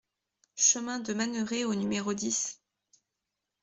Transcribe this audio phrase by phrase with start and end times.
[0.55, 2.59] Chemin de Manneret au numéro dix